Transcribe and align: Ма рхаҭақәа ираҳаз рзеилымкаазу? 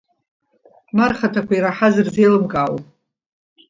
Ма 0.95 1.05
рхаҭақәа 1.11 1.53
ираҳаз 1.55 1.95
рзеилымкаазу? 2.05 2.83